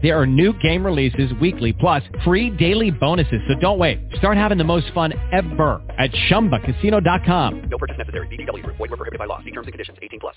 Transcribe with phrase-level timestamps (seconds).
[0.00, 3.40] There are new game releases weekly, plus free daily bonuses.
[3.48, 3.98] So don't wait.
[4.14, 7.62] Start having the most fun ever at ChumbaCasino.com.
[7.68, 8.28] No purchase necessary.
[8.28, 8.64] VGW.
[8.64, 9.42] Void were prohibited by law.
[9.42, 9.98] See terms and conditions.
[10.00, 10.36] 18 plus.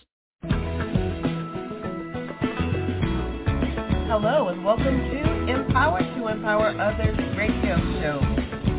[4.07, 8.19] Hello and welcome to Empower to Empower Others radio show.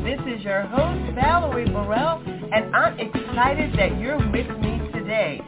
[0.03, 2.23] This is your host, Valerie Burrell,
[2.53, 5.41] and I'm excited that you're with me today.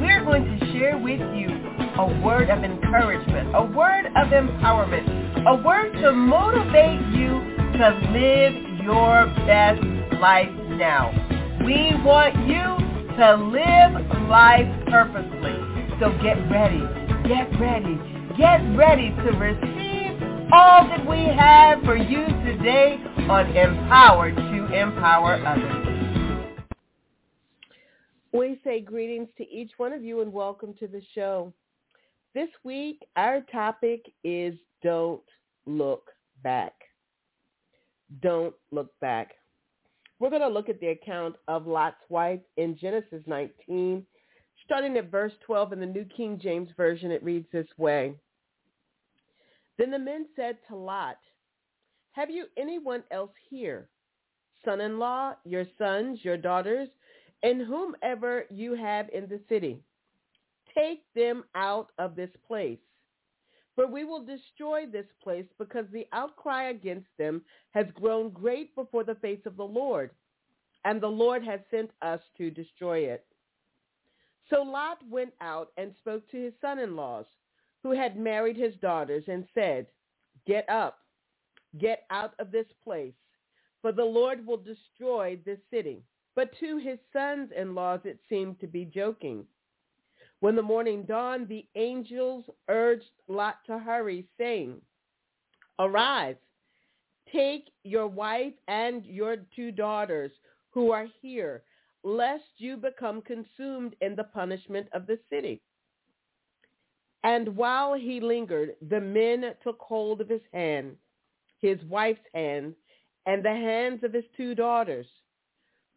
[0.00, 1.61] We're going to share with you
[1.98, 5.04] a word of encouragement, a word of empowerment,
[5.46, 7.28] a word to motivate you
[7.78, 9.82] to live your best
[10.20, 11.10] life now.
[11.66, 12.64] We want you
[13.16, 15.52] to live life purposely.
[16.00, 16.80] So get ready,
[17.28, 17.98] get ready,
[18.38, 25.34] get ready to receive all that we have for you today on Empowered to Empower
[25.46, 25.92] Others.
[28.32, 31.52] We say greetings to each one of you and welcome to the show.
[32.34, 35.22] This week, our topic is don't
[35.66, 36.10] look
[36.42, 36.72] back.
[38.22, 39.32] Don't look back.
[40.18, 44.06] We're going to look at the account of Lot's wife in Genesis 19.
[44.64, 48.14] Starting at verse 12 in the New King James Version, it reads this way.
[49.76, 51.18] Then the men said to Lot,
[52.12, 53.88] Have you anyone else here,
[54.64, 56.88] son-in-law, your sons, your daughters,
[57.42, 59.82] and whomever you have in the city?
[60.74, 62.78] Take them out of this place.
[63.74, 69.02] For we will destroy this place because the outcry against them has grown great before
[69.04, 70.10] the face of the Lord,
[70.84, 73.24] and the Lord has sent us to destroy it.
[74.50, 77.24] So Lot went out and spoke to his son-in-laws,
[77.82, 79.86] who had married his daughters, and said,
[80.46, 80.98] Get up,
[81.78, 83.14] get out of this place,
[83.80, 86.02] for the Lord will destroy this city.
[86.34, 89.46] But to his sons-in-laws it seemed to be joking.
[90.42, 94.80] When the morning dawned, the angels urged Lot to hurry, saying,
[95.78, 96.34] Arise,
[97.32, 100.32] take your wife and your two daughters
[100.70, 101.62] who are here,
[102.02, 105.62] lest you become consumed in the punishment of the city.
[107.22, 110.96] And while he lingered, the men took hold of his hand,
[111.60, 112.74] his wife's hand,
[113.26, 115.06] and the hands of his two daughters.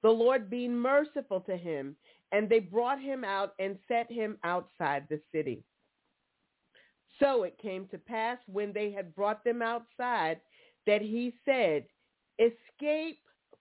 [0.03, 1.95] The Lord being merciful to him,
[2.35, 5.63] and they brought him out and set him outside the city.
[7.17, 10.41] So it came to pass when they had brought them outside
[10.85, 11.85] that he said,
[12.37, 13.19] Escape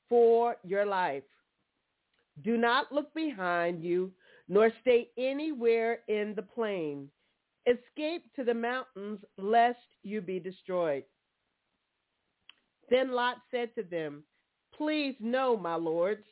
[0.09, 1.23] for your life.
[2.43, 4.11] Do not look behind you,
[4.49, 7.09] nor stay anywhere in the plain.
[7.69, 11.05] Escape to the mountains, lest you be destroyed.
[12.91, 14.25] Then Lot said to them,
[14.77, 16.25] Please know, my lords,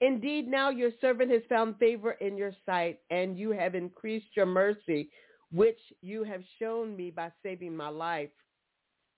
[0.00, 4.46] indeed now your servant has found favor in your sight, and you have increased your
[4.46, 5.10] mercy,
[5.52, 8.30] which you have shown me by saving my life.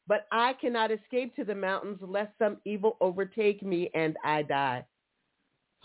[0.06, 4.84] But I cannot escape to the mountains, lest some evil overtake me and I die.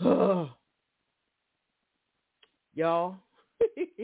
[2.74, 3.16] Y'all.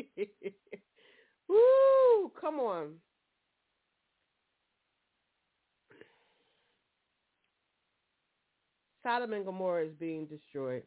[1.49, 2.93] Woo, come on.
[9.03, 10.83] Sodom and Gomorrah is being destroyed.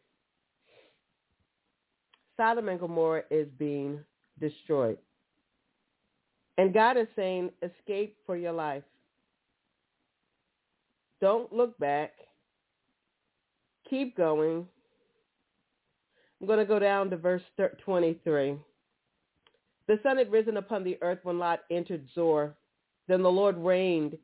[2.38, 4.00] Sodom and Gomorrah is being
[4.40, 4.98] destroyed.
[6.58, 8.84] And God is saying, escape for your life.
[11.22, 12.14] Don't look back.
[13.90, 14.68] Keep going.
[16.40, 18.58] I'm going to go down to verse 23.
[19.88, 22.54] The sun had risen upon the earth when Lot entered Zoar.
[23.08, 24.18] Then the Lord rained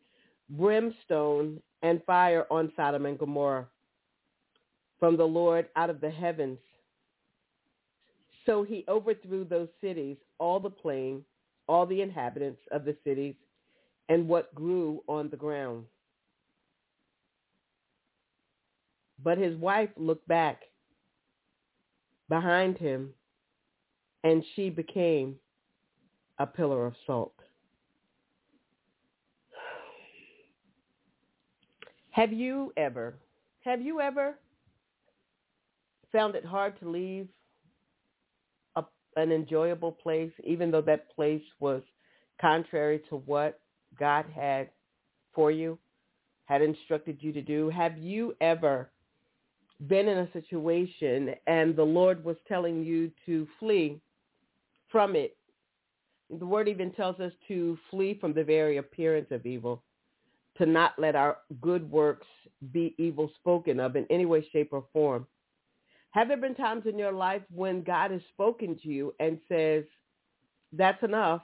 [0.49, 3.67] brimstone and fire on Sodom and Gomorrah
[4.99, 6.59] from the Lord out of the heavens.
[8.45, 11.23] So he overthrew those cities, all the plain,
[11.67, 13.35] all the inhabitants of the cities,
[14.09, 15.85] and what grew on the ground.
[19.23, 20.61] But his wife looked back
[22.27, 23.09] behind him,
[24.23, 25.35] and she became
[26.39, 27.33] a pillar of salt.
[32.11, 33.15] Have you ever,
[33.63, 34.35] have you ever
[36.11, 37.27] found it hard to leave
[38.75, 38.83] a,
[39.15, 41.81] an enjoyable place, even though that place was
[42.39, 43.59] contrary to what
[43.99, 44.69] God had
[45.33, 45.77] for you,
[46.45, 47.69] had instructed you to do?
[47.69, 48.89] Have you ever
[49.87, 54.01] been in a situation and the Lord was telling you to flee
[54.91, 55.37] from it.
[56.37, 59.81] The word even tells us to flee from the very appearance of evil,
[60.57, 62.27] to not let our good works
[62.73, 65.25] be evil spoken of in any way, shape, or form.
[66.11, 69.83] Have there been times in your life when God has spoken to you and says,
[70.73, 71.41] that's enough,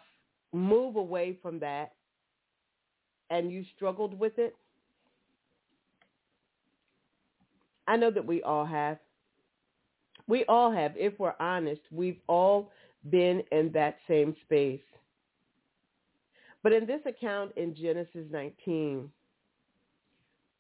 [0.54, 1.94] move away from that,
[3.30, 4.56] and you struggled with it?
[7.88, 8.98] I know that we all have.
[10.28, 10.94] We all have.
[10.96, 12.72] If we're honest, we've all
[13.12, 14.82] been in that same space.
[16.64, 19.12] But in this account in Genesis 19,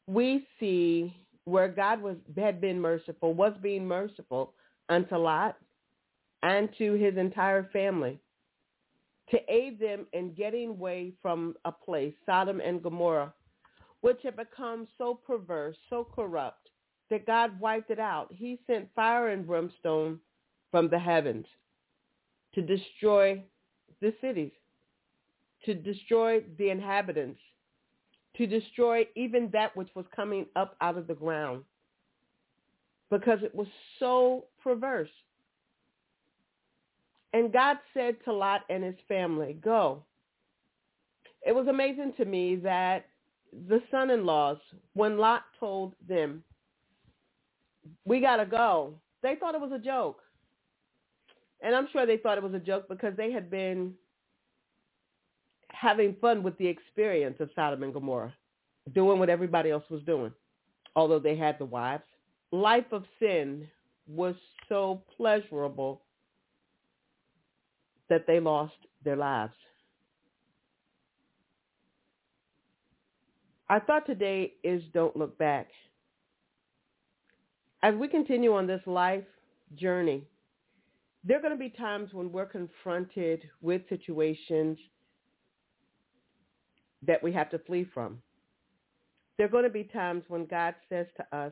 [0.05, 1.15] we see
[1.45, 4.53] where God was had been merciful, was being merciful
[4.89, 5.57] unto Lot
[6.43, 8.19] and to his entire family
[9.31, 13.33] to aid them in getting away from a place, Sodom and Gomorrah,
[14.01, 16.69] which had become so perverse, so corrupt,
[17.09, 18.27] that God wiped it out.
[18.31, 20.19] He sent fire and brimstone
[20.69, 21.45] from the heavens
[22.53, 23.41] to destroy
[24.01, 24.51] the cities,
[25.65, 27.39] to destroy the inhabitants,
[28.37, 31.63] to destroy even that which was coming up out of the ground
[33.09, 33.67] because it was
[33.99, 35.09] so perverse.
[37.33, 40.03] And God said to Lot and his family, go.
[41.45, 43.05] It was amazing to me that
[43.67, 44.57] the son-in-laws,
[44.93, 46.43] when Lot told them,
[48.05, 50.21] we got to go, they thought it was a joke.
[51.61, 53.93] And I'm sure they thought it was a joke because they had been
[55.79, 58.33] having fun with the experience of Sodom and Gomorrah,
[58.93, 60.31] doing what everybody else was doing,
[60.95, 62.03] although they had the wives.
[62.51, 63.67] Life of sin
[64.07, 64.35] was
[64.69, 66.01] so pleasurable
[68.09, 69.53] that they lost their lives.
[73.67, 75.67] Our thought today is don't look back.
[77.81, 79.23] As we continue on this life
[79.75, 80.23] journey,
[81.23, 84.77] there are going to be times when we're confronted with situations
[87.07, 88.21] that we have to flee from.
[89.37, 91.51] There are going to be times when God says to us,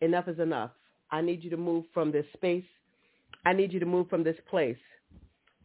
[0.00, 0.70] enough is enough.
[1.10, 2.64] I need you to move from this space.
[3.44, 4.78] I need you to move from this place.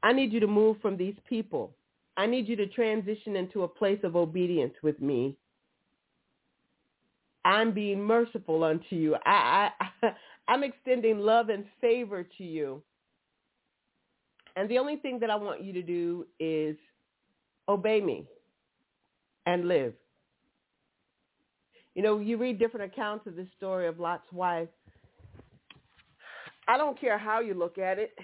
[0.02, 1.76] I need you to move from these people.
[2.18, 5.36] I need you to transition into a place of obedience with me.
[7.46, 9.16] I'm being merciful unto you.
[9.26, 9.70] I,
[10.02, 10.10] I,
[10.48, 12.82] I'm extending love and favor to you.
[14.56, 16.76] And the only thing that I want you to do is
[17.68, 18.28] obey me
[19.46, 19.94] and live.
[21.96, 24.70] You know, you read different accounts of this story of Lot's wife.
[26.68, 28.18] I don't care how you look at it.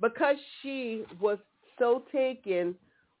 [0.00, 1.38] Because she was
[1.78, 2.74] so taken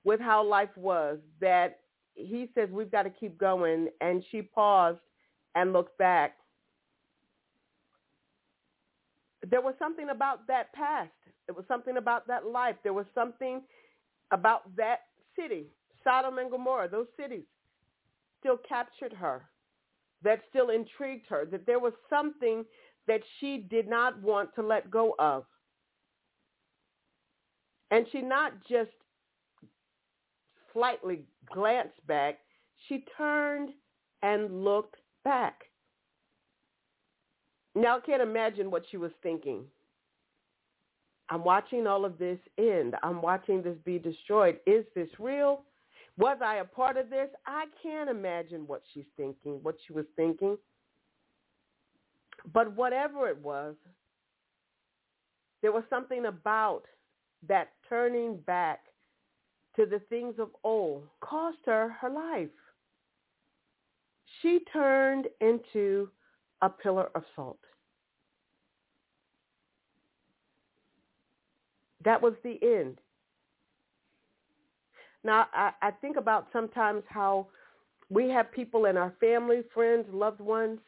[0.04, 1.80] with how life was that
[2.14, 5.00] he says we've got to keep going and she paused
[5.54, 6.36] and looked back.
[9.48, 11.10] There was something about that past.
[11.46, 12.76] There was something about that life.
[12.82, 13.62] There was something
[14.30, 15.00] about that
[15.34, 15.66] city
[16.04, 17.44] sodom and gomorrah those cities
[18.38, 19.42] still captured her
[20.22, 22.64] that still intrigued her that there was something
[23.06, 25.44] that she did not want to let go of
[27.90, 28.90] and she not just
[30.72, 32.38] slightly glanced back,
[32.88, 33.70] she turned
[34.22, 35.62] and looked back.
[37.74, 39.64] Now I can't imagine what she was thinking.
[41.28, 42.96] I'm watching all of this end.
[43.02, 44.58] I'm watching this be destroyed.
[44.66, 45.62] Is this real?
[46.20, 47.30] Was I a part of this?
[47.46, 50.58] I can't imagine what she's thinking, what she was thinking.
[52.52, 53.74] But whatever it was,
[55.62, 56.82] there was something about
[57.48, 58.80] that turning back
[59.76, 62.48] to the things of old cost her her life.
[64.42, 66.10] She turned into
[66.60, 67.60] a pillar of salt.
[72.04, 72.98] That was the end.
[75.24, 77.48] Now, I, I think about sometimes how
[78.08, 80.80] we have people in our family, friends, loved ones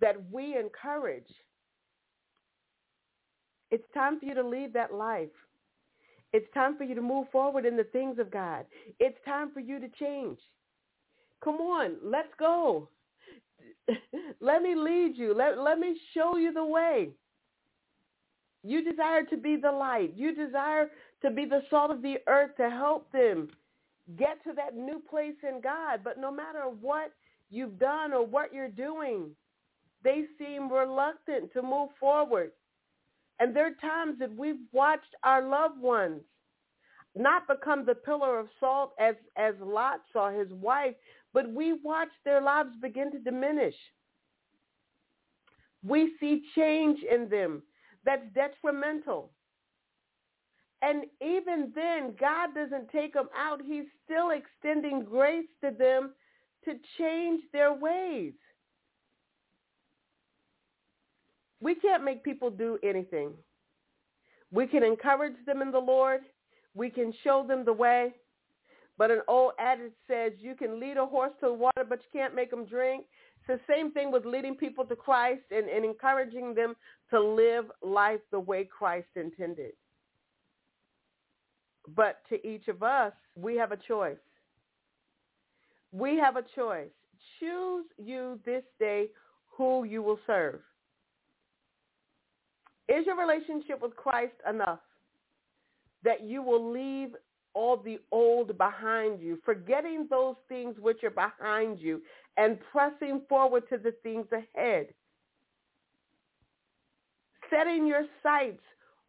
[0.00, 1.28] that we encourage
[3.70, 5.28] it's time for you to leave that life.
[6.32, 8.64] It's time for you to move forward in the things of God.
[8.98, 10.38] It's time for you to change.
[11.42, 12.88] Come on, let's go.
[14.40, 15.34] let me lead you.
[15.34, 17.10] Let, let me show you the way.
[18.62, 20.12] You desire to be the light.
[20.14, 20.90] You desire
[21.22, 23.48] to be the salt of the earth to help them
[24.16, 26.00] get to that new place in God.
[26.02, 27.12] But no matter what
[27.50, 29.30] you've done or what you're doing,
[30.02, 32.52] they seem reluctant to move forward.
[33.38, 36.22] And there are times that we've watched our loved ones
[37.16, 40.94] not become the pillar of salt as, as Lot saw his wife,
[41.32, 43.74] but we watch their lives begin to diminish.
[45.82, 47.62] We see change in them
[48.04, 49.30] that's detrimental.
[50.82, 53.60] And even then, God doesn't take them out.
[53.64, 56.14] He's still extending grace to them
[56.64, 58.32] to change their ways.
[61.60, 63.32] We can't make people do anything.
[64.50, 66.22] We can encourage them in the Lord.
[66.74, 68.14] We can show them the way.
[68.96, 72.34] But an old adage says you can lead a horse to water, but you can't
[72.34, 73.04] make them drink.
[73.36, 76.74] It's the same thing with leading people to Christ and, and encouraging them
[77.10, 79.72] to live life the way Christ intended.
[81.96, 84.16] But to each of us, we have a choice.
[85.92, 86.90] We have a choice.
[87.38, 89.08] Choose you this day
[89.48, 90.60] who you will serve.
[92.88, 94.80] Is your relationship with Christ enough
[96.02, 97.10] that you will leave
[97.54, 102.00] all the old behind you, forgetting those things which are behind you
[102.36, 104.86] and pressing forward to the things ahead?
[107.48, 108.62] Setting your sights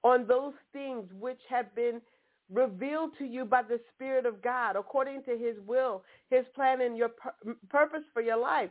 [0.04, 2.02] on those things which have been
[2.52, 6.98] revealed to you by the Spirit of God according to his will, his plan, and
[6.98, 8.70] your pur- purpose for your life.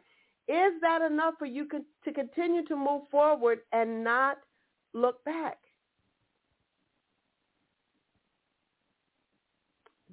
[0.48, 4.38] Is that enough for you con- to continue to move forward and not
[4.92, 5.58] look back?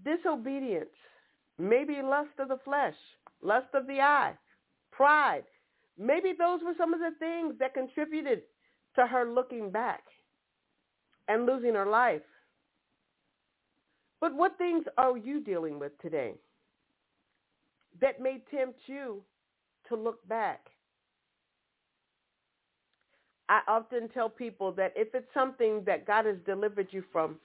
[0.05, 0.89] Disobedience,
[1.57, 2.95] maybe lust of the flesh,
[3.41, 4.33] lust of the eye,
[4.91, 5.43] pride.
[5.97, 8.43] Maybe those were some of the things that contributed
[8.95, 10.03] to her looking back
[11.27, 12.21] and losing her life.
[14.19, 16.33] But what things are you dealing with today
[18.01, 19.21] that may tempt you
[19.89, 20.67] to look back?
[23.49, 27.37] I often tell people that if it's something that God has delivered you from,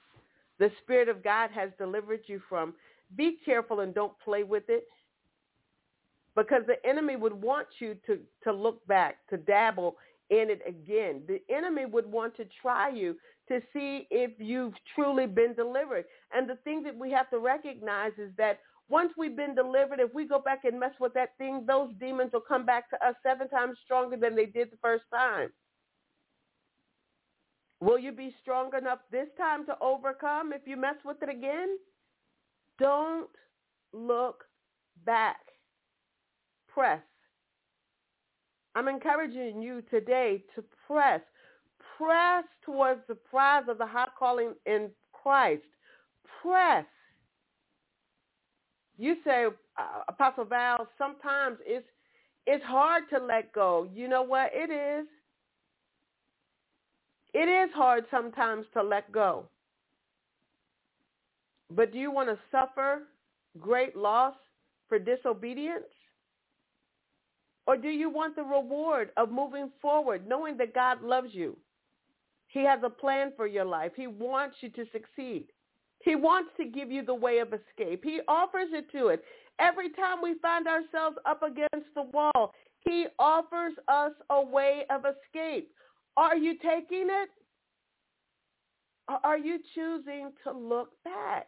[0.59, 2.73] the Spirit of God has delivered you from,
[3.15, 4.85] be careful and don't play with it
[6.35, 9.95] because the enemy would want you to, to look back, to dabble
[10.41, 11.21] in it again.
[11.27, 13.15] The enemy would want to try you
[13.47, 16.05] to see if you've truly been delivered.
[16.33, 18.59] And the thing that we have to recognize is that
[18.89, 22.31] once we've been delivered, if we go back and mess with that thing, those demons
[22.33, 25.49] will come back to us seven times stronger than they did the first time.
[27.79, 31.77] Will you be strong enough this time to overcome if you mess with it again?
[32.79, 33.29] Don't
[33.93, 34.45] look
[35.05, 35.37] back.
[36.73, 37.01] Press.
[38.75, 41.21] I'm encouraging you today to press
[41.97, 45.63] press towards the prize of the high calling in Christ.
[46.41, 46.85] Press.
[48.97, 49.45] You say,
[49.77, 51.87] uh, Apostle Val, sometimes it's
[52.45, 53.87] it's hard to let go.
[53.93, 54.51] You know what?
[54.53, 55.07] It is.
[57.33, 59.45] It is hard sometimes to let go.
[61.71, 63.03] But do you want to suffer
[63.59, 64.35] great loss
[64.87, 65.85] for disobedience?
[67.65, 71.57] Or do you want the reward of moving forward, knowing that God loves you?
[72.47, 73.93] He has a plan for your life.
[73.95, 75.45] He wants you to succeed.
[76.03, 78.03] He wants to give you the way of escape.
[78.03, 79.23] He offers it to it.
[79.59, 85.03] Every time we find ourselves up against the wall, he offers us a way of
[85.05, 85.71] escape.
[86.17, 87.29] Are you taking it?
[89.07, 91.47] Are you choosing to look back?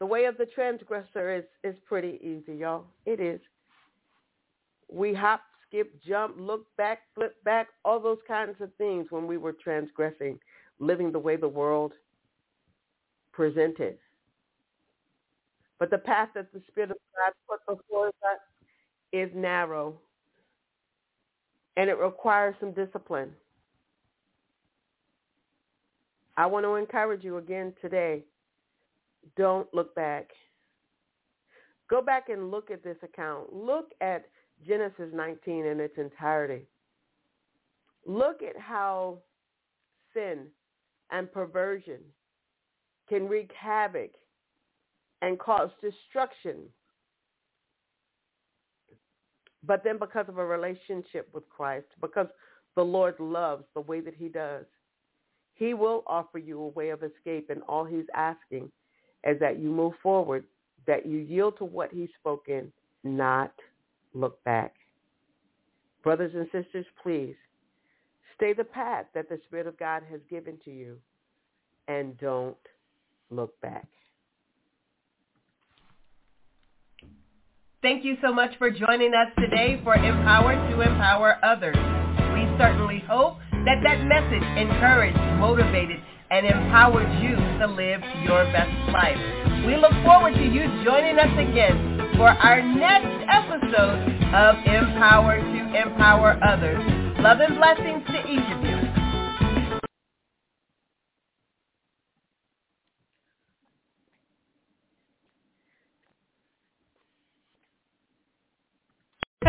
[0.00, 2.86] The way of the transgressor is, is pretty easy, y'all.
[3.04, 3.40] It is.
[4.90, 9.36] We hop skip, jump, look back, flip back, all those kinds of things when we
[9.36, 10.38] were transgressing,
[10.78, 11.92] living the way the world
[13.32, 13.98] presented.
[15.78, 18.40] But the path that the Spirit of God put before us
[19.12, 19.98] is narrow,
[21.76, 23.30] and it requires some discipline.
[26.36, 28.24] I want to encourage you again today.
[29.36, 30.30] Don't look back.
[31.88, 33.52] Go back and look at this account.
[33.52, 34.26] Look at
[34.66, 36.66] Genesis 19 in its entirety.
[38.06, 39.18] Look at how
[40.14, 40.46] sin
[41.10, 42.00] and perversion
[43.08, 44.10] can wreak havoc
[45.22, 46.60] and cause destruction.
[49.64, 52.28] But then because of a relationship with Christ, because
[52.76, 54.64] the Lord loves the way that he does,
[55.54, 57.50] he will offer you a way of escape.
[57.50, 58.70] And all he's asking
[59.24, 60.44] is that you move forward,
[60.86, 62.72] that you yield to what he's spoken,
[63.04, 63.52] not
[64.14, 64.74] look back.
[66.02, 67.36] Brothers and sisters, please
[68.36, 70.96] stay the path that the Spirit of God has given to you
[71.88, 72.56] and don't
[73.30, 73.86] look back.
[77.82, 81.76] Thank you so much for joining us today for Empower to Empower Others.
[82.34, 85.98] We certainly hope that that message encouraged, motivated,
[86.30, 89.18] and empowered you to live your best life.
[89.66, 93.98] We look forward to you joining us again for our next episode
[94.32, 97.18] of Empower to Empower Others.
[97.18, 98.99] Love and blessings to each of you.